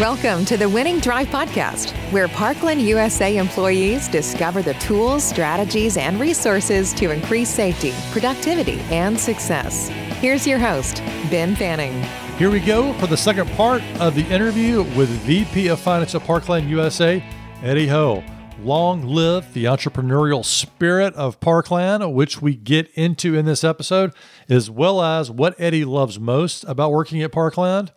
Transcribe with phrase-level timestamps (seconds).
[0.00, 6.20] Welcome to the Winning Drive Podcast, where Parkland USA employees discover the tools, strategies, and
[6.20, 9.88] resources to increase safety, productivity, and success.
[10.20, 10.98] Here's your host,
[11.32, 12.00] Ben Fanning.
[12.38, 16.22] Here we go for the second part of the interview with VP of Finance at
[16.22, 17.20] Parkland USA,
[17.64, 18.22] Eddie Ho.
[18.60, 24.14] Long live the entrepreneurial spirit of Parkland, which we get into in this episode,
[24.48, 27.90] as well as what Eddie loves most about working at Parkland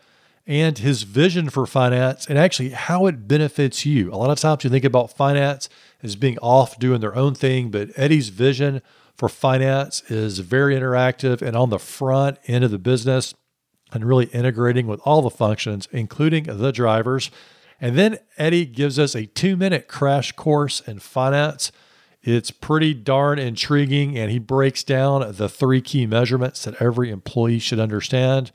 [0.51, 4.11] and his vision for finance and actually how it benefits you.
[4.11, 5.69] A lot of times you think about finance
[6.03, 8.81] as being off doing their own thing, but Eddie's vision
[9.15, 13.33] for finance is very interactive and on the front end of the business
[13.93, 17.31] and really integrating with all the functions, including the drivers.
[17.79, 21.71] And then Eddie gives us a two minute crash course in finance.
[22.23, 27.59] It's pretty darn intriguing, and he breaks down the three key measurements that every employee
[27.59, 28.51] should understand.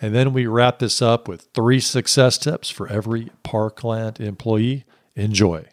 [0.00, 4.84] And then we wrap this up with three success tips for every Parkland employee.
[5.16, 5.64] Enjoy.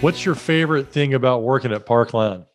[0.00, 2.46] What's your favorite thing about working at Parkland?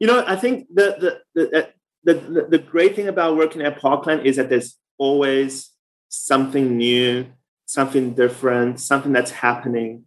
[0.00, 1.68] You know, I think the the the
[2.04, 5.70] the, the, the great thing about working at Parkland is that there's always
[6.08, 7.26] something new,
[7.66, 10.06] something different, something that's happening.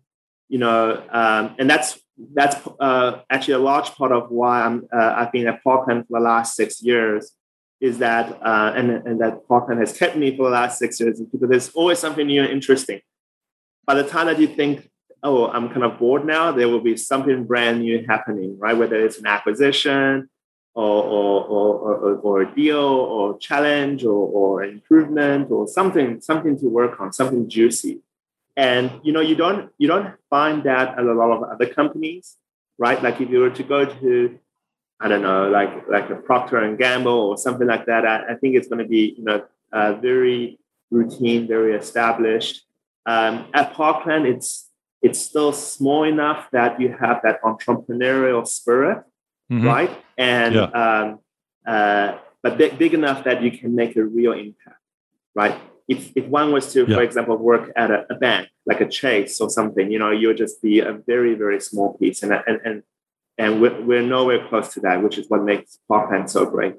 [0.50, 1.98] You know, um, and that's
[2.34, 6.20] that's uh, actually a large part of why I'm uh, I've been at Parkland for
[6.20, 7.32] the last six years.
[7.82, 11.20] Is that uh, and and that Parkland has kept me for the last six years
[11.20, 13.02] because there's always something new and interesting.
[13.86, 14.90] By the time that you think,
[15.24, 18.78] oh, I'm kind of bored now, there will be something brand new happening, right?
[18.78, 20.30] Whether it's an acquisition
[20.74, 26.58] or or or, or, or a deal or challenge or, or improvement or something something
[26.60, 28.02] to work on, something juicy
[28.58, 32.38] and you know you don't you don't find that at a lot of other companies
[32.78, 34.40] right like if you were to go to
[35.00, 38.36] i don't know like like a procter and gamble or something like that i, I
[38.36, 39.44] think it's going to be you know
[39.74, 40.60] uh, very
[40.92, 42.64] routine very established
[43.06, 44.70] um, at parkland it's
[45.02, 49.04] it's still small enough that you have that entrepreneurial spirit
[49.52, 49.68] mm-hmm.
[49.68, 50.64] right and yeah.
[50.64, 51.20] um,
[51.68, 54.80] uh, but big, big enough that you can make a real impact
[55.34, 56.96] right if, if one was to, yeah.
[56.96, 60.34] for example, work at a, a, bank like a Chase or something, you know, you'll
[60.34, 62.24] just be a very, very small piece.
[62.24, 62.84] And, and, and,
[63.38, 66.76] and we're, we're nowhere close to that, which is what makes Parkland so great.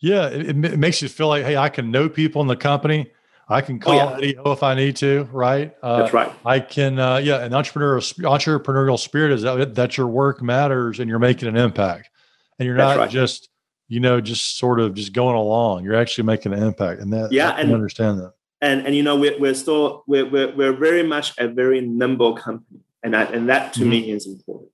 [0.00, 3.12] Yeah, it, it, makes you feel like, hey, I can know people in the company.
[3.48, 4.32] I can call oh, yeah.
[4.46, 5.76] if I need to, right?
[5.82, 6.32] Uh, that's right.
[6.46, 7.44] I can, uh, yeah.
[7.44, 12.10] An entrepreneurial entrepreneurial spirit is that, that your work matters and you're making an impact,
[12.58, 13.10] and you're not right.
[13.10, 13.50] just
[13.90, 15.82] you know, just sort of just going along.
[15.82, 18.32] You're actually making an impact, and that yeah, I and understand that.
[18.62, 22.36] And and you know, we're we're still we're we're, we're very much a very nimble
[22.36, 23.90] company, and that and that to mm-hmm.
[23.90, 24.70] me is important.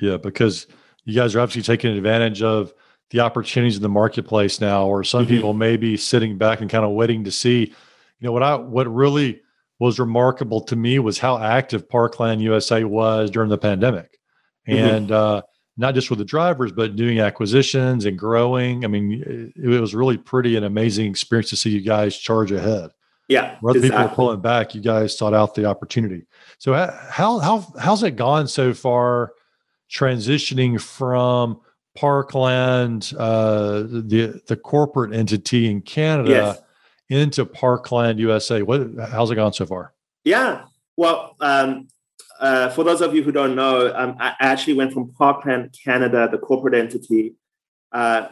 [0.00, 0.68] Yeah, because
[1.04, 2.72] you guys are obviously taking advantage of
[3.10, 5.34] the opportunities in the marketplace now, or some mm-hmm.
[5.34, 7.74] people may be sitting back and kind of waiting to see.
[8.20, 9.40] You know what I what really
[9.80, 14.16] was remarkable to me was how active Parkland USA was during the pandemic,
[14.68, 14.78] mm-hmm.
[14.78, 15.42] and uh,
[15.76, 18.84] not just with the drivers, but doing acquisitions and growing.
[18.84, 22.52] I mean, it, it was really pretty and amazing experience to see you guys charge
[22.52, 22.90] ahead.
[23.28, 23.90] Yeah, where exactly.
[23.90, 26.26] people are pulling back, you guys sought out the opportunity.
[26.58, 29.32] So how how how's it gone so far?
[29.90, 31.60] Transitioning from
[31.94, 36.62] Parkland, uh, the the corporate entity in Canada, yes.
[37.08, 38.62] into Parkland USA.
[38.62, 39.94] What how's it gone so far?
[40.24, 40.64] Yeah,
[40.96, 41.88] well, um,
[42.42, 46.28] uh, for those of you who don't know, um, I actually went from Parkland, Canada,
[46.30, 47.34] the corporate entity.
[47.92, 48.28] Uh,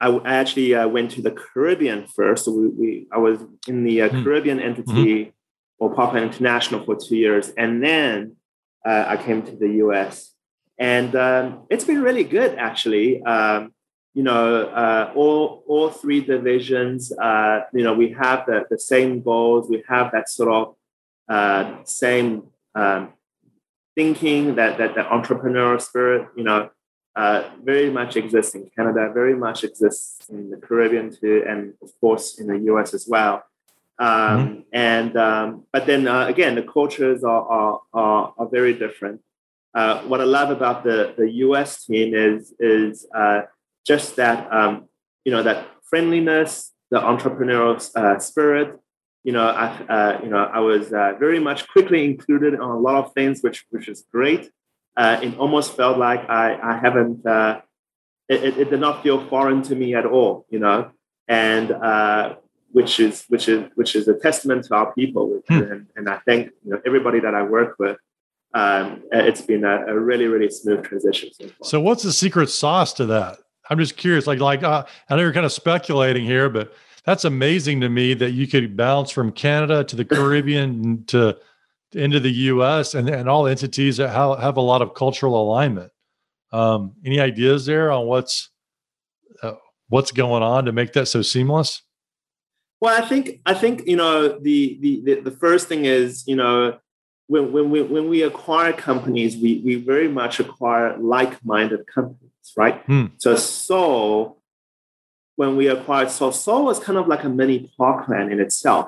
[0.00, 2.46] I, I, actually uh, went to the Caribbean first.
[2.46, 3.38] So we, we I was
[3.68, 4.24] in the mm.
[4.24, 5.30] Caribbean entity mm-hmm.
[5.78, 8.36] or Parkland International for two years, and then
[8.86, 10.32] uh, I came to the US,
[10.78, 13.22] and um, it's been really good actually.
[13.24, 13.74] Um,
[14.14, 17.12] you know, uh, all all three divisions.
[17.74, 19.68] you know, we have the the same goals.
[19.68, 20.50] We have that sort
[21.28, 22.44] of same
[22.74, 23.12] um,
[23.94, 26.70] thinking that that the entrepreneurial spirit, you know,
[27.16, 31.90] uh, very much exists in Canada, very much exists in the Caribbean too, and of
[32.00, 33.44] course in the US as well.
[33.98, 34.60] Um, mm-hmm.
[34.72, 39.20] And um, but then uh, again, the cultures are are, are, are very different.
[39.74, 43.42] Uh, what I love about the the US team is is uh,
[43.86, 44.88] just that um,
[45.24, 48.78] you know that friendliness, the entrepreneurial uh, spirit,
[49.24, 52.78] you know, I, uh, you know, I was uh, very much quickly included on a
[52.78, 54.50] lot of things, which which is great.
[54.96, 57.26] Uh, it almost felt like I I haven't.
[57.26, 57.60] Uh,
[58.28, 60.92] it, it, did not feel foreign to me at all, you know,
[61.26, 62.36] and uh,
[62.72, 65.54] which is which is which is a testament to our people, hmm.
[65.54, 67.98] and, and, I thank you know everybody that I work with.
[68.54, 71.30] Um, it's been a, a, really really smooth transition.
[71.32, 73.38] So, so what's the secret sauce to that?
[73.68, 74.26] I'm just curious.
[74.26, 76.72] Like, like uh, I know you're kind of speculating here, but
[77.04, 81.38] that's amazing to me that you could bounce from Canada to the Caribbean to
[81.92, 82.94] into the U.S.
[82.94, 85.90] and and all entities that have, have a lot of cultural alignment.
[86.52, 88.50] Um, any ideas there on what's
[89.42, 89.54] uh,
[89.88, 91.82] what's going on to make that so seamless?
[92.80, 96.36] Well, I think I think you know the the the, the first thing is you
[96.36, 96.78] know
[97.26, 102.82] when when we when we acquire companies, we we very much acquire like-minded companies, right?
[102.86, 103.06] Hmm.
[103.18, 104.39] So Sol,
[105.40, 108.86] when we acquired Sol, Sol was kind of like a mini Parkland in itself.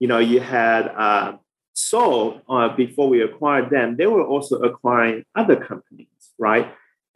[0.00, 1.36] You know, you had uh,
[1.74, 3.96] Sol uh, before we acquired them.
[3.96, 6.66] They were also acquiring other companies, right?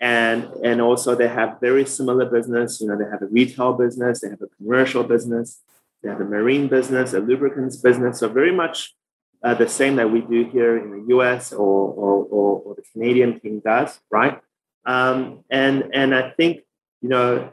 [0.01, 4.21] and and also they have very similar business you know they have a retail business
[4.21, 5.63] they have a commercial business
[6.03, 8.95] they have a marine business a lubricants business so very much
[9.43, 12.83] uh, the same that we do here in the us or or, or, or the
[12.93, 14.39] canadian team does right
[14.85, 16.61] um, and and i think
[17.01, 17.51] you know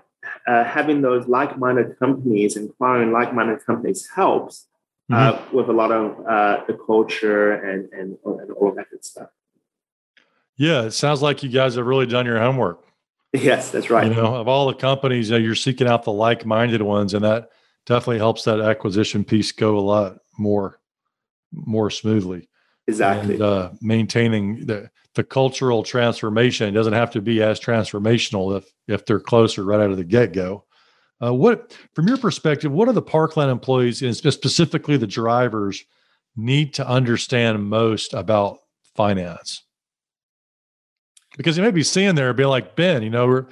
[0.47, 4.67] uh, having those like-minded companies and acquiring like-minded companies helps
[5.11, 5.55] uh, mm-hmm.
[5.55, 9.29] with a lot of uh, the culture and, and and all of that good stuff
[10.57, 12.83] yeah, it sounds like you guys have really done your homework.
[13.33, 14.05] Yes, that's right.
[14.05, 17.25] You know, of all the companies, you know, you're seeking out the like-minded ones, and
[17.25, 17.49] that
[17.85, 20.79] definitely helps that acquisition piece go a lot more,
[21.51, 22.47] more smoothly.
[22.87, 23.35] Exactly.
[23.35, 28.71] And, uh, maintaining the the cultural transformation it doesn't have to be as transformational if
[28.87, 30.65] if they're closer right out of the get go.
[31.23, 35.85] Uh, what, from your perspective, what are the Parkland employees, and specifically the drivers,
[36.35, 38.59] need to understand most about
[38.95, 39.63] finance?
[41.37, 43.45] because you may be seeing there be like Ben, you know,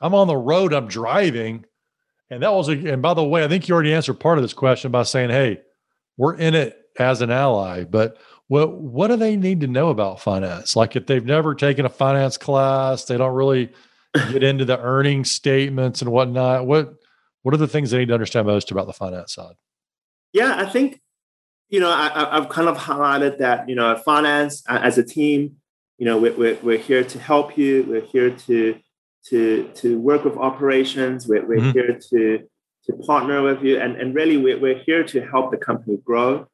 [0.00, 1.64] I'm on the road, I'm driving,
[2.30, 4.42] and that was a, and by the way, I think you already answered part of
[4.42, 5.60] this question by saying, "Hey,
[6.16, 8.18] we're in it as an ally," but
[8.52, 10.76] what what do they need to know about finance?
[10.76, 13.72] Like if they've never taken a finance class, they don't really
[14.14, 16.66] get into the earning statements and whatnot.
[16.66, 16.94] What
[17.42, 19.54] what are the things they need to understand most about the finance side?
[20.32, 21.00] Yeah, I think
[21.68, 25.56] you know I, have kind of highlighted that you know finance as a team
[26.02, 27.84] you know, we're, we're, we're here to help you.
[27.88, 28.76] We're here to
[29.26, 31.28] to to work with operations.
[31.28, 31.70] We're, we're mm-hmm.
[31.70, 32.48] here to
[32.86, 36.48] to partner with you, and and really we're, we're here to help the company grow,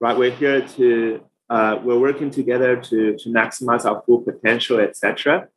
[0.00, 0.16] right?
[0.16, 1.20] We're here to
[1.54, 5.48] uh, we're working together to to maximize our full potential, etc.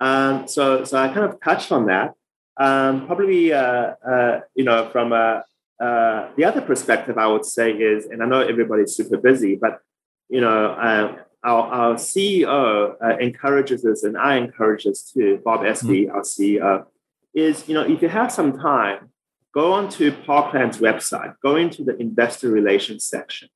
[0.00, 2.14] Um, so so I kind of touched on that.
[2.56, 5.44] Um, probably uh, uh, you know from a
[5.80, 9.80] uh, the other perspective, I would say is, and I know everybody's super busy, but
[10.28, 15.60] you know, uh, our, our CEO uh, encourages us, and I encourage us too, Bob
[15.60, 16.14] Espey, mm-hmm.
[16.14, 16.86] our CEO,
[17.34, 19.08] is, you know, if you have some time,
[19.54, 23.48] go onto Parkland's website, go into the investor relations section,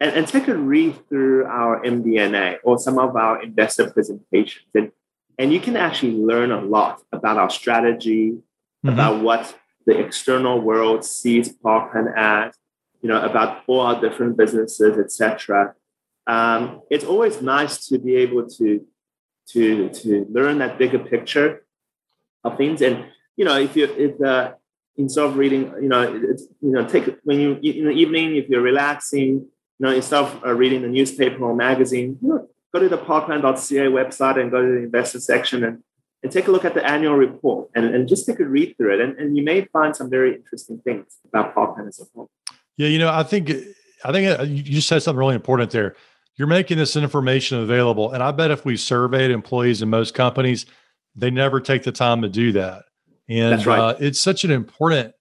[0.00, 4.66] and, and take a read through our MD&A or some of our investor presentations.
[4.74, 4.92] And,
[5.38, 8.88] and you can actually learn a lot about our strategy, mm-hmm.
[8.88, 12.54] about what the external world sees Parkland as,
[13.02, 15.74] you know, about all our different businesses, etc
[16.28, 18.86] um, it's always nice to be able to
[19.48, 21.64] to to learn that bigger picture
[22.44, 22.82] of things.
[22.82, 23.06] And
[23.36, 24.52] you know, if you if uh,
[24.96, 28.48] instead of reading, you know, it's you know, take when you in the evening if
[28.48, 29.48] you're relaxing,
[29.78, 32.98] you know, instead of uh, reading the newspaper or magazine, you know, go to the
[32.98, 35.82] parkland.ca website and go to the investor section and
[36.24, 38.92] and take a look at the annual report and, and just take a read through
[38.92, 39.00] it.
[39.00, 42.28] And, and you may find some very interesting things about Parkland as a whole.
[42.76, 43.52] Yeah, you know, I think
[44.04, 45.94] I think uh, you just said something really important there
[46.38, 48.12] you're making this information available.
[48.12, 50.64] And I bet if we surveyed employees in most companies,
[51.14, 52.84] they never take the time to do that.
[53.28, 53.78] And right.
[53.78, 55.14] uh, it's such an important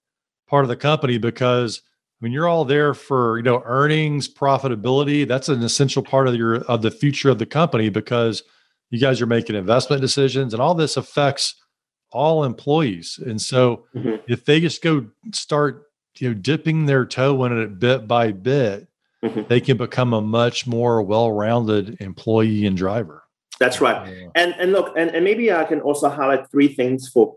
[0.47, 1.81] part of the company because
[2.19, 5.27] I mean you're all there for you know earnings, profitability.
[5.27, 8.43] That's an essential part of your of the future of the company because
[8.89, 11.55] you guys are making investment decisions, and all this affects
[12.11, 13.19] all employees.
[13.23, 14.15] And so mm-hmm.
[14.27, 15.83] if they just go start
[16.17, 18.87] you know dipping their toe in it bit by bit,
[19.23, 19.41] mm-hmm.
[19.47, 23.23] they can become a much more well-rounded employee and driver.
[23.59, 24.07] That's right.
[24.07, 24.27] Yeah.
[24.35, 27.35] And and look, and, and maybe I can also highlight three things for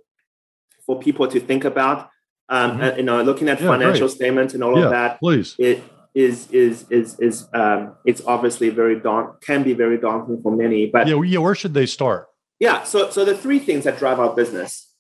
[0.87, 2.11] for people to think about.
[2.53, 2.81] Um, mm-hmm.
[2.83, 4.17] and, you know, looking at yeah, financial great.
[4.17, 5.21] statements and all yeah, of that.
[5.21, 5.55] Please.
[5.59, 10.51] It is is is is um, it's obviously very daunt can be very daunting for
[10.51, 10.87] many.
[10.87, 12.29] But yeah, yeah, where should they start?
[12.59, 12.83] Yeah.
[12.83, 14.93] So so the three things that drive our business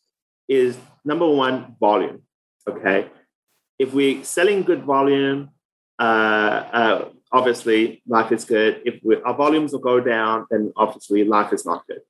[0.49, 2.23] is number one, volume.
[2.69, 3.09] Okay.
[3.79, 5.51] If we're selling good volume,
[5.99, 8.83] uh, uh, obviously life is good.
[8.85, 12.03] If we, our volumes will go down, then obviously life is not good.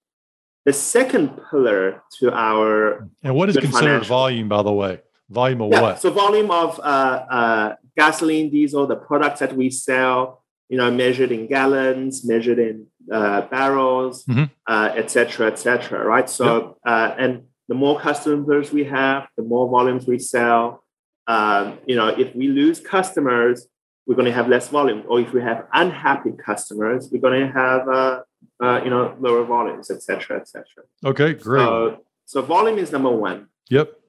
[0.67, 5.01] The second pillar to our and what is considered volume, by the way?
[5.31, 6.01] Volume of yeah, what?
[6.01, 11.31] So volume of uh, uh, gasoline, diesel, the products that we sell, you know, measured
[11.31, 14.45] in gallons, measured in uh, barrels, mm-hmm.
[14.67, 16.29] uh, et cetera, et cetera, right?
[16.29, 16.77] So, yep.
[16.85, 20.83] uh, and the more customers we have, the more volumes we sell.
[21.29, 23.69] Um, you know, if we lose customers,
[24.07, 25.05] we're going to have less volume.
[25.09, 28.23] Or if we have unhappy customers, we're going to have uh,
[28.61, 30.65] uh, you know lower volumes, etc., etc.
[31.05, 31.61] Okay, great.
[31.61, 33.47] So, so volume is number one.
[33.69, 34.00] Yep.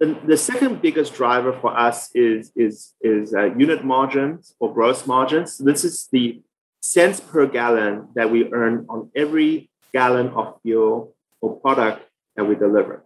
[0.00, 5.06] The, the second biggest driver for us is is is uh, unit margins or gross
[5.06, 5.58] margins.
[5.58, 6.40] This is the
[6.80, 12.02] cents per gallon that we earn on every gallon of fuel or product
[12.36, 13.04] that we deliver.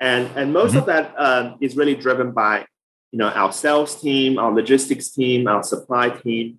[0.00, 0.78] And, and most mm-hmm.
[0.78, 2.66] of that um, is really driven by
[3.12, 6.58] you know our sales team, our logistics team, our supply team.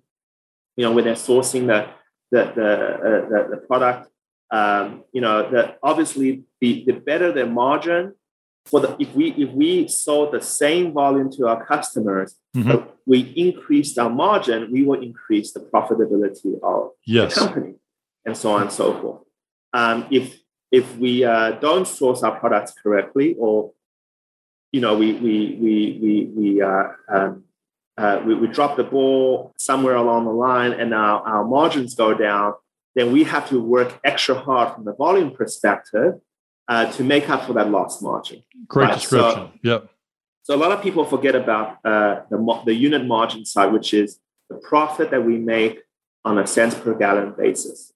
[0.76, 1.88] You know, when they're sourcing the
[2.30, 4.08] the the, uh, the, the, product,
[4.50, 8.14] um, you know, that obviously the, the better their margin
[8.66, 12.88] for the if we if we sold the same volume to our customers, mm-hmm.
[13.06, 17.34] we increased our margin, we will increase the profitability of yes.
[17.34, 17.74] the company,
[18.24, 19.20] and so on and so forth.
[19.72, 20.38] Um, if
[20.72, 23.72] if we uh, don't source our products correctly, or
[24.72, 27.44] you know, we we we we we uh, um,
[27.98, 32.14] uh, we, we drop the ball somewhere along the line, and our, our margins go
[32.14, 32.54] down,
[32.94, 36.14] then we have to work extra hard from the volume perspective
[36.68, 38.42] uh, to make up for that lost margin.
[38.66, 38.94] Great right?
[38.94, 39.34] description.
[39.34, 39.90] So, yep.
[40.42, 44.18] So a lot of people forget about uh, the, the unit margin side, which is
[44.50, 45.80] the profit that we make
[46.24, 47.92] on a cents per gallon basis.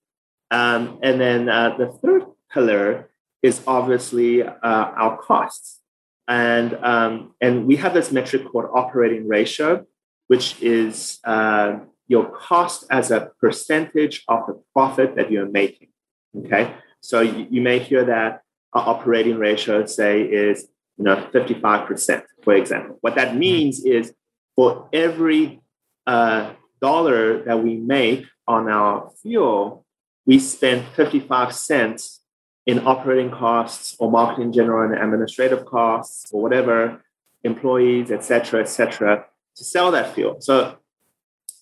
[0.51, 3.11] Um, and then uh, the third pillar
[3.43, 5.81] is obviously uh, our costs.
[6.27, 9.87] And, um, and we have this metric called operating ratio,
[10.27, 15.89] which is uh, your cost as a percentage of the profit that you're making.
[16.37, 16.75] Okay.
[17.01, 22.55] So you, you may hear that our operating ratio, say, is you know 55%, for
[22.55, 22.99] example.
[23.01, 24.13] What that means is
[24.57, 25.61] for every
[26.07, 29.85] uh, dollar that we make on our fuel,
[30.27, 32.21] we spend 55 cents
[32.67, 37.03] in operating costs or marketing general and administrative costs or whatever,
[37.45, 40.41] employees, etc., cetera, et cetera, to sell that fuel.
[40.41, 40.77] So,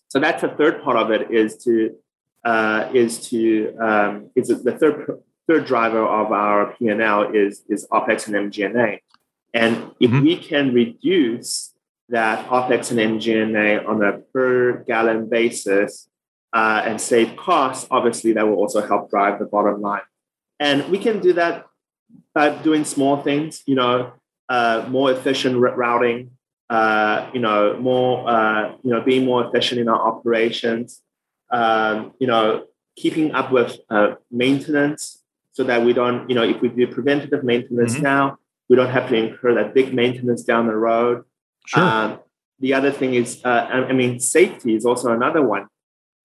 [0.08, 1.96] so that's the third part of it is to
[2.44, 8.26] uh, is to um, is the third third driver of our P&L is, is OPEX
[8.26, 9.02] and MG&A.
[9.54, 10.22] And if mm-hmm.
[10.22, 11.72] we can reduce
[12.08, 16.08] that OPEX and MG&A on a per gallon basis
[16.52, 20.02] uh, and save costs, obviously that will also help drive the bottom line.
[20.58, 21.66] And we can do that
[22.34, 24.12] by doing small things, you know,
[24.48, 26.30] uh, more efficient routing,
[26.70, 31.02] uh, you know, more, uh, you know, being more efficient in our operations,
[31.50, 32.64] um, you know,
[32.96, 35.22] keeping up with uh, maintenance,
[35.56, 38.02] so that we don't, you know, if we do preventative maintenance mm-hmm.
[38.02, 38.36] now,
[38.68, 41.24] we don't have to incur that big maintenance down the road.
[41.64, 41.82] Sure.
[41.82, 42.18] Um,
[42.60, 45.66] the other thing is, uh, I mean, safety is also another one.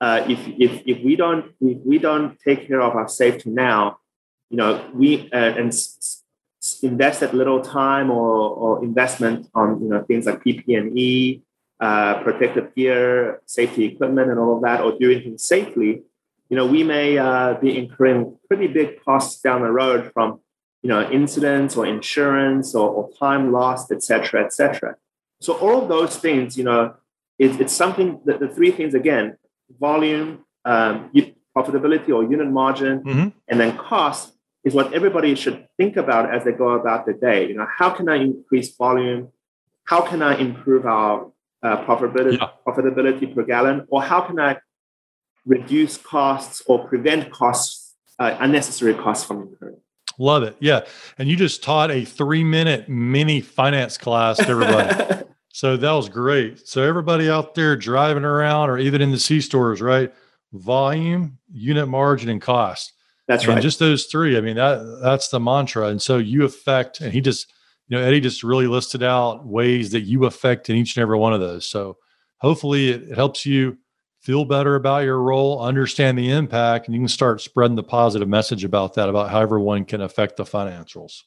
[0.01, 3.99] Uh, if, if, if we don't if we don't take care of our safety now,
[4.49, 6.23] you know, we uh, and s-
[6.83, 11.41] invest that little time or, or investment on you know things like PPE,
[11.79, 16.03] uh, protective gear, safety equipment, and all of that, or doing things safely,
[16.51, 20.41] you know, we may uh, be incurring pretty big costs down the road from,
[20.83, 24.97] you know, incidents or insurance or, or time lost, et cetera, et cetera.
[25.39, 26.95] So all of those things, you know,
[27.39, 29.37] it, it's something that the three things again,
[29.79, 31.09] volume, um,
[31.57, 33.27] profitability or unit margin, mm-hmm.
[33.47, 34.33] and then cost
[34.65, 37.47] is what everybody should think about as they go about the day.
[37.47, 39.29] You know, how can I increase volume?
[39.85, 41.31] How can I improve our
[41.63, 42.49] uh, profitability, yeah.
[42.67, 43.87] profitability per gallon?
[43.87, 44.57] Or how can I
[45.45, 49.77] reduce costs or prevent costs, uh, unnecessary costs from incurring.
[50.19, 50.55] Love it.
[50.59, 50.81] Yeah.
[51.17, 55.25] And you just taught a three minute mini finance class to everybody.
[55.51, 56.67] so that was great.
[56.67, 60.13] So, everybody out there driving around or even in the C stores, right?
[60.53, 62.93] Volume, unit margin, and cost.
[63.27, 63.61] That's and right.
[63.63, 64.37] Just those three.
[64.37, 65.87] I mean, that that's the mantra.
[65.87, 67.51] And so you affect, and he just,
[67.87, 71.17] you know, Eddie just really listed out ways that you affect in each and every
[71.17, 71.65] one of those.
[71.65, 71.97] So
[72.37, 73.77] hopefully it, it helps you
[74.21, 78.29] feel better about your role, understand the impact, and you can start spreading the positive
[78.29, 81.23] message about that, about how everyone can affect the financials.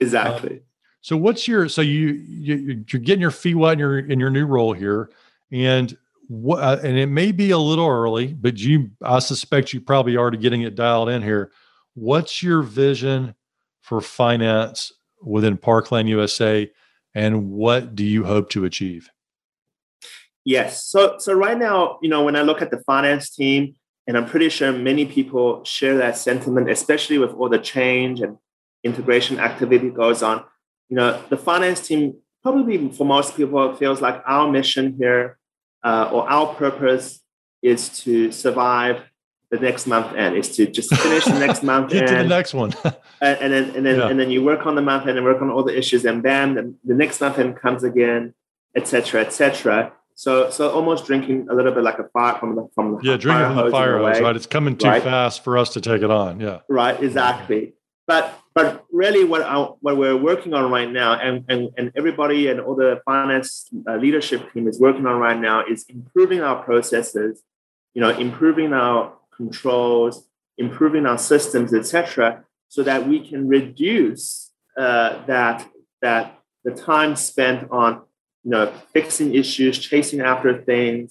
[0.00, 0.56] Exactly.
[0.56, 0.62] Uh,
[1.00, 4.30] so what's your so you, you you're getting your feet wet in your in your
[4.30, 5.10] new role here,
[5.52, 5.96] and
[6.28, 10.16] what uh, and it may be a little early, but you I suspect you probably
[10.16, 11.52] already getting it dialed in here.
[11.94, 13.34] What's your vision
[13.80, 16.70] for finance within Parkland USA,
[17.14, 19.08] and what do you hope to achieve?
[20.46, 20.86] Yes.
[20.86, 23.74] So so right now, you know, when I look at the finance team,
[24.06, 28.38] and I'm pretty sure many people share that sentiment, especially with all the change and
[28.84, 30.44] integration activity goes on.
[30.88, 35.36] You know, the finance team probably for most people feels like our mission here
[35.82, 37.20] uh, or our purpose
[37.62, 39.02] is to survive
[39.50, 42.28] the next month end is to just finish the next month Get end, to the
[42.28, 42.72] next one.
[43.20, 44.08] and, and then and then Yeah.
[44.08, 46.22] and then you work on the month end and work on all the issues, and
[46.22, 48.34] bam, the, the next month end comes again,
[48.76, 49.92] etc., etc.
[50.16, 53.16] So so almost drinking a little bit like a fire from the from the yeah,
[53.16, 54.36] drinking from the hose in a fire hose, right?
[54.36, 55.02] It's coming too right?
[55.02, 56.40] fast for us to take it on.
[56.40, 56.60] Yeah.
[56.68, 57.74] right exactly
[58.06, 62.48] but but really what I, what we're working on right now and, and and everybody
[62.48, 66.62] and all the finance uh, leadership team is working on right now is improving our
[66.62, 67.42] processes
[67.94, 75.24] you know improving our controls improving our systems etc so that we can reduce uh,
[75.26, 75.68] that
[76.02, 78.02] that the time spent on
[78.46, 81.08] you know fixing issues chasing after things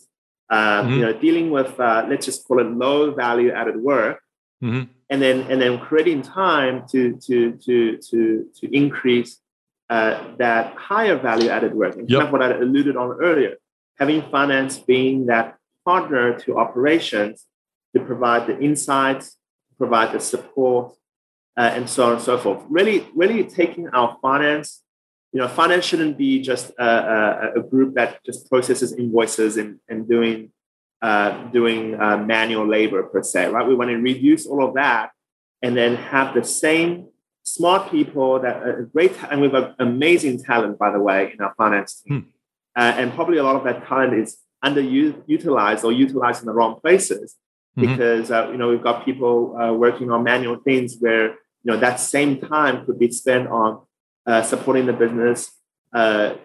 [0.57, 0.95] um, Mhm.
[0.95, 4.17] you know dealing with uh, let's just call it low value added work
[4.63, 7.75] hmm and then and then creating time to to to
[8.09, 8.19] to
[8.57, 9.31] to increase
[9.95, 10.13] uh,
[10.43, 11.93] that higher value added work.
[11.99, 12.17] And Yep.
[12.17, 13.53] kind of what I alluded on earlier,
[14.01, 15.47] having finance being that
[15.89, 17.35] partner to operations
[17.93, 19.25] to provide the insights,
[19.81, 20.85] provide the support,
[21.59, 22.61] uh, and so on and so forth.
[22.77, 24.67] Really, really taking our finance.
[25.35, 26.89] You know, finance shouldn't be just a,
[27.55, 30.37] a, a group that just processes invoices and, and doing
[31.01, 33.67] uh, doing uh, manual labor per se, right?
[33.67, 35.11] We want to reduce all of that
[35.61, 36.89] and then have the same
[37.43, 41.53] smart people that are great, and we've got amazing talent, by the way, in our
[41.61, 42.27] finance team.
[42.79, 46.79] Uh, and probably a lot of that talent is underutilized or utilized in the wrong
[46.81, 47.35] places
[47.77, 47.81] Mhm.
[47.87, 51.25] because uh, you know we've got people uh, working on manual things where
[51.63, 53.69] you know that same time could be spent on
[54.25, 55.51] uh, supporting the business,
[55.93, 56.35] uh,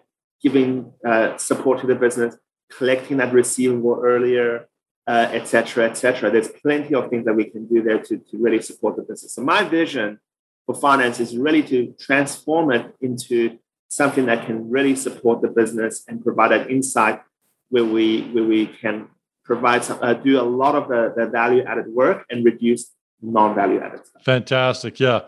[0.43, 2.37] giving uh, support to the business,
[2.71, 4.69] collecting that receivable earlier,
[5.07, 6.31] uh, et cetera, et cetera.
[6.31, 9.35] There's plenty of things that we can do there to, to really support the business.
[9.35, 10.21] So my vision
[10.67, 13.59] for finance is really to transform it into
[13.89, 17.21] something that can really support the business and provide an insight
[17.71, 19.09] where we where we can
[19.45, 23.81] provide some, uh, do a lot of the, the value added work and reduce non-value
[23.81, 24.23] added stuff.
[24.23, 25.01] Fantastic.
[25.01, 25.23] Yeah.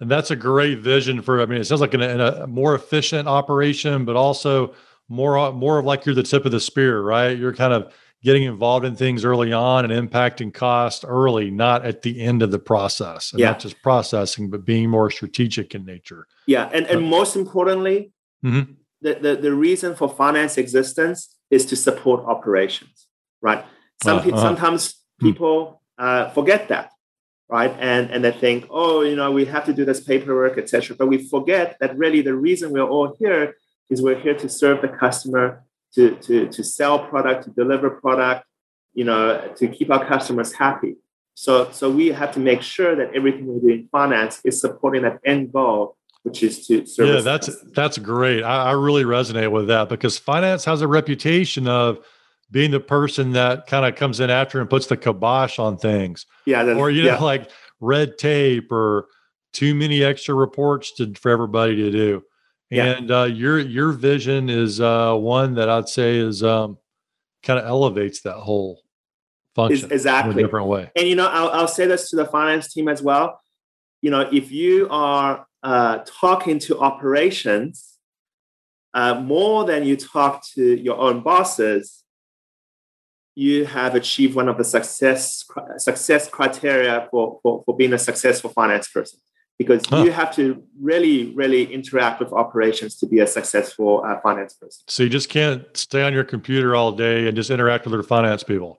[0.00, 3.26] And that's a great vision for, I mean, it sounds like in a, more efficient
[3.26, 4.74] operation, but also
[5.08, 7.36] more, more of like you're the tip of the spear, right?
[7.36, 12.02] You're kind of getting involved in things early on and impacting cost early, not at
[12.02, 13.32] the end of the process.
[13.32, 13.50] And Yeah.
[13.50, 16.26] not just processing, but being more strategic in nature.
[16.46, 18.12] Yeah, and, and most importantly,
[18.44, 18.76] Mhm.
[19.00, 23.06] the, the, the reason for finance existence is to support operations,
[23.42, 23.64] right?
[24.02, 24.40] Some Uh, uh-huh.
[24.40, 26.90] sometimes people uh, forget that,
[27.48, 27.74] right?
[27.78, 30.96] And and they think, oh, you know, we have to do this paperwork, etc.
[30.96, 33.56] But we forget that really the reason we're all here
[33.90, 38.46] is we're here to serve the customer, to to to sell product, to deliver product,
[38.94, 40.96] you know, to keep our customers happy.
[41.34, 45.02] So so we have to make sure that everything we do in finance is supporting
[45.02, 47.14] that end goal, which is to service.
[47.14, 48.42] Yeah, that's that's great.
[48.42, 52.04] I, I really resonate with that because finance has a reputation of
[52.50, 56.26] being the person that kind of comes in after and puts the kibosh on things.
[56.46, 57.18] yeah, that- or you know yeah.
[57.18, 59.06] like red tape or
[59.52, 62.22] too many extra reports to for everybody to do
[62.70, 62.86] Yeah.
[62.86, 66.76] and uh, your your vision is uh, one that i'd say is um,
[67.42, 68.82] kind of elevates that whole
[69.54, 70.42] function in a exactly.
[70.42, 73.40] different way And you know, I'll, I'll say this to the finance team as well.
[74.02, 77.96] You know, if you are uh, talking to operations
[78.94, 82.04] uh, more than you talk to your own bosses,
[83.38, 85.44] you have achieved one of the success
[85.78, 89.18] success criteria for, for, for being a successful finance person.
[89.58, 90.02] Because Huh.
[90.04, 94.82] you have to really, really interact with operations to be a successful uh, finance person.
[94.88, 98.02] so you just can't stay on your computer all day and just interact with your
[98.02, 98.72] finance people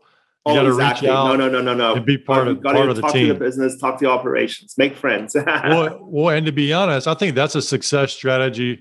[0.45, 1.08] you Oh, got to exactly.
[1.10, 1.95] reach out no, no, no, no, no.
[1.95, 4.06] and be part You of part of the talk to team the business, talk to
[4.10, 5.36] operations, make friends.
[5.45, 8.72] well, well, and to be honest, I think that's a success strategy,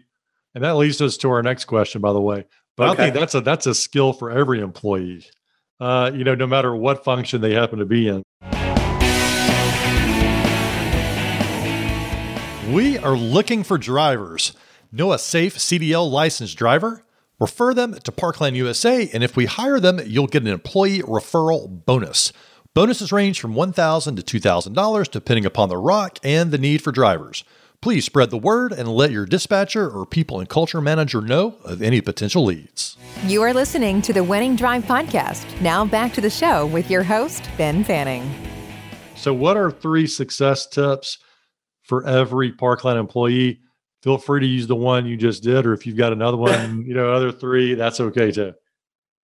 [0.54, 2.46] and that leads us to our next question, by the way.
[2.76, 5.26] But I think that's a that's a skill for every employee.
[5.80, 8.22] Uh, you know, no matter what function they happen to be in.
[12.72, 14.52] We are looking for drivers.
[14.90, 17.04] Know a safe CDL licensed driver?
[17.38, 21.84] Refer them to Parkland USA, and if we hire them, you'll get an employee referral
[21.86, 22.32] bonus.
[22.74, 27.44] Bonuses range from 1,000 to $2,000 depending upon the rock and the need for drivers.
[27.80, 31.80] Please spread the word and let your dispatcher or people and culture manager know of
[31.80, 32.96] any potential leads.
[33.24, 35.60] You are listening to the Winning Drive podcast.
[35.60, 38.28] Now back to the show with your host, Ben Fanning.
[39.14, 41.18] So, what are three success tips
[41.84, 43.60] for every Parkland employee?
[44.02, 46.82] Feel free to use the one you just did, or if you've got another one,
[46.86, 48.54] you know, other three, that's okay too.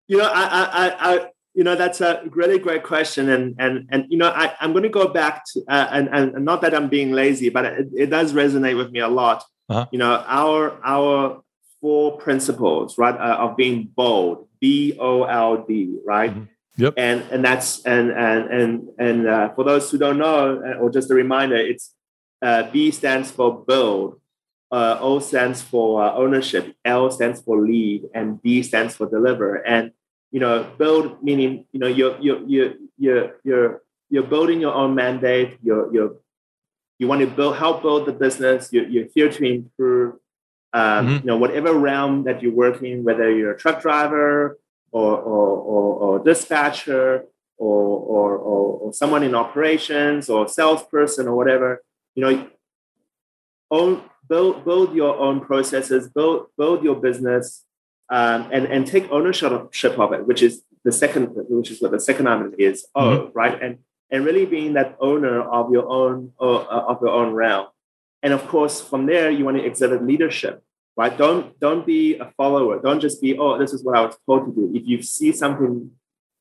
[0.07, 3.87] You know, I, I, I, I you know, that's a really great question, and and
[3.91, 6.73] and you know, I, I'm going to go back to, uh, and, and not that
[6.73, 9.43] I'm being lazy, but it, it does resonate with me a lot.
[9.69, 9.85] Uh-huh.
[9.91, 11.43] You know, our our
[11.81, 16.47] four principles, right, uh, of being bold, B O L D, right, Mhm.
[16.77, 16.93] Yep.
[16.97, 20.89] And and that's and and and and uh, for those who don't know, uh, or
[20.89, 21.93] just a reminder, it's
[22.41, 24.19] uh, B stands for build,
[24.71, 29.55] uh, O stands for uh, ownership, L stands for lead, and D stands for deliver.
[29.55, 29.91] And
[30.31, 34.95] you know, build meaning you know you're you're you're you're you're, you're building your own
[34.95, 35.57] mandate.
[35.61, 36.15] You're you're
[36.99, 38.69] you want to build help build the business.
[38.71, 40.15] You're, you're here to improve.
[40.73, 41.15] Um, mm-hmm.
[41.15, 44.57] You know, whatever realm that you work in, whether you're a truck driver
[44.91, 47.25] or or, or, or dispatcher
[47.57, 51.81] or, or, or, or someone in operations or salesperson or whatever,
[52.15, 52.47] you know,
[53.69, 57.65] own build build your own processes, build build your business,
[58.11, 61.99] um, and and take ownership of it, which is the second, which is what the
[61.99, 62.85] second element is.
[62.93, 63.37] Oh, mm-hmm.
[63.37, 63.79] right, and
[64.11, 67.67] and really being that owner of your own uh, of your own realm.
[68.21, 70.61] And of course, from there, you want to exhibit leadership,
[70.97, 71.17] right?
[71.17, 72.81] Don't don't be a follower.
[72.81, 74.71] Don't just be, oh, this is what I was told to do.
[74.75, 75.91] If you see something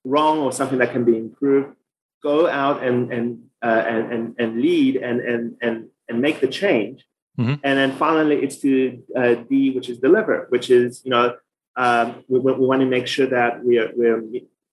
[0.05, 1.77] wrong or something that can be improved,
[2.21, 6.49] go out and and uh, and, and and lead and and and and make the
[6.49, 7.07] change.
[7.39, 7.55] Mm-hmm.
[7.63, 11.37] And then finally, it's to uh, D, which is deliver, which is you know
[11.83, 14.21] um, we, we want to make sure that we're we're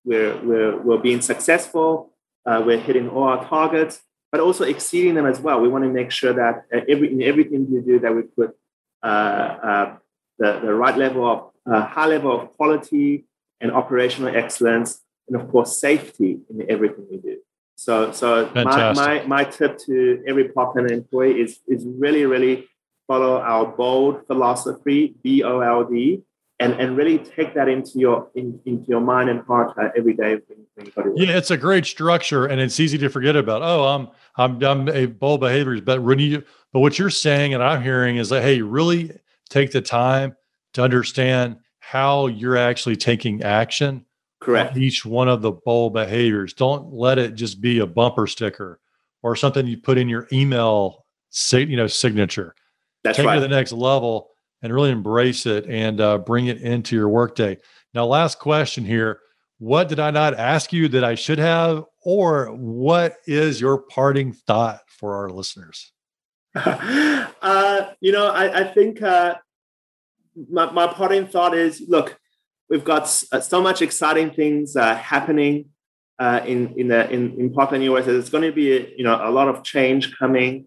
[0.09, 1.89] we're we're, we're being successful.
[2.47, 3.95] Uh, we're hitting all our targets,
[4.31, 5.57] but also exceeding them as well.
[5.65, 8.49] We want to make sure that uh, every in everything we do that we put
[9.09, 9.87] uh, uh,
[10.41, 11.39] the the right level of
[11.69, 13.09] uh, high level of quality
[13.61, 14.89] and operational excellence,
[15.27, 17.35] and of course safety in everything we do.
[17.85, 19.95] So, so my, my, my tip to
[20.29, 22.55] every Parkland employee is, is really, really
[23.07, 26.23] follow our bold philosophy, B O L D,
[26.59, 30.13] and, and really take that into your in, into your mind and heart uh, every
[30.13, 30.37] day.
[30.75, 33.61] When, when yeah, it's a great structure, and it's easy to forget about.
[33.61, 36.43] Oh, I'm I'm I'm a bold behaviors, but when you
[36.73, 39.11] but what you're saying and I'm hearing is that hey, really
[39.49, 40.35] take the time
[40.73, 44.05] to understand how you're actually taking action
[44.39, 44.77] Correct.
[44.77, 46.53] Each one of the bold behaviors.
[46.53, 48.79] Don't let it just be a bumper sticker
[49.23, 51.05] or something you put in your email,
[51.51, 52.53] you know, signature.
[53.03, 53.37] That's Take right.
[53.37, 54.29] it to the next level
[54.61, 57.57] and really embrace it and uh, bring it into your workday.
[57.93, 59.19] Now, last question here:
[59.59, 64.33] What did I not ask you that I should have, or what is your parting
[64.33, 65.91] thought for our listeners?
[66.55, 69.35] uh, you know, I, I think uh,
[70.49, 72.17] my, my parting thought is: Look,
[72.69, 75.69] we've got uh, so much exciting things uh, happening
[76.19, 78.05] uh, in in the in, in Parkland US.
[78.05, 80.65] There's going to be you know a lot of change coming.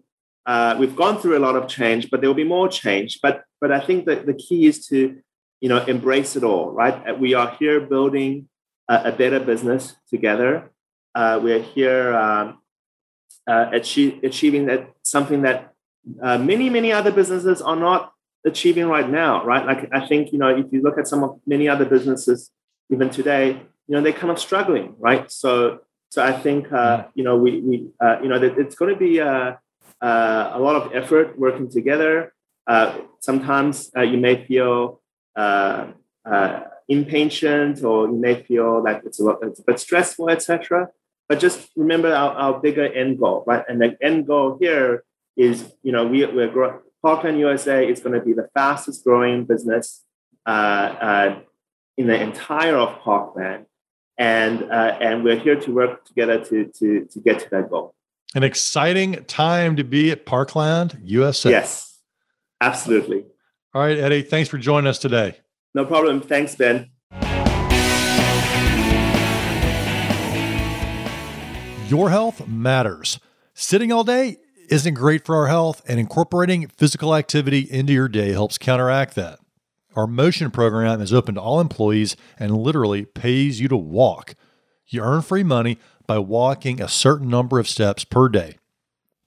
[0.79, 3.19] We've gone through a lot of change, but there will be more change.
[3.21, 5.21] But but I think that the key is to
[5.61, 6.71] you know embrace it all.
[6.71, 8.49] Right, we are here building
[8.89, 10.71] a, a better business together.
[11.13, 12.59] Uh, we're here um,
[13.47, 15.73] uh, achieve, achieving that something that
[16.19, 18.11] many many other businesses are not
[18.45, 19.65] achieving right now, right?
[19.65, 22.51] Like I think you know if you look at some of many other businesses
[22.89, 25.31] even today, you know they're kind of struggling, right?
[25.31, 28.93] So so I think uh, you know we we uh, you know that it's going
[28.93, 29.55] to be uh,
[30.01, 32.33] uh, a lot of effort working together.
[32.67, 35.01] Uh, sometimes uh, you may feel
[36.87, 40.89] impatient, or you may feel like it's a lot, it's a bit stressful, etc.
[41.29, 43.63] But just remember our, our bigger end goal, right?
[43.69, 45.03] And the end goal here
[45.37, 49.45] is you know we we're growing Parkland USA is going to be the fastest growing
[49.45, 50.03] business
[50.45, 51.39] uh, uh,
[51.97, 53.65] in the entire of Parkland.
[54.17, 57.95] And, uh, and we're here to work together to, to, to get to that goal.
[58.35, 61.49] An exciting time to be at Parkland USA.
[61.49, 61.90] Yes,
[62.61, 63.25] absolutely.
[63.73, 65.37] All right, Eddie, thanks for joining us today.
[65.73, 66.21] No problem.
[66.21, 66.91] Thanks, Ben.
[71.87, 73.19] Your health matters.
[73.53, 74.37] Sitting all day
[74.69, 79.39] isn't great for our health, and incorporating physical activity into your day helps counteract that.
[79.93, 84.35] Our motion program is open to all employees and literally pays you to walk.
[84.87, 88.55] You earn free money by walking a certain number of steps per day.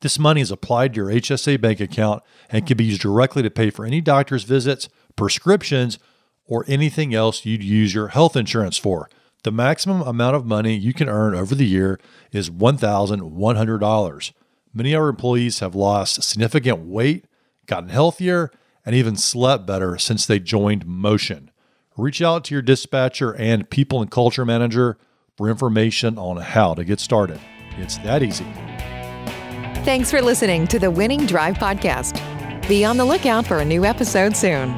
[0.00, 3.50] This money is applied to your HSA bank account and can be used directly to
[3.50, 5.98] pay for any doctor's visits, prescriptions,
[6.46, 9.08] or anything else you'd use your health insurance for.
[9.44, 12.00] The maximum amount of money you can earn over the year
[12.32, 14.32] is $1,100.
[14.72, 17.26] Many of our employees have lost significant weight,
[17.66, 18.50] gotten healthier,
[18.84, 21.50] and even slept better since they joined Motion.
[21.96, 24.98] Reach out to your dispatcher and people and culture manager
[25.36, 27.40] for information on how to get started.
[27.78, 28.46] It's that easy.
[29.84, 32.18] Thanks for listening to the Winning Drive Podcast.
[32.66, 34.70] Be on the lookout for a new episode soon.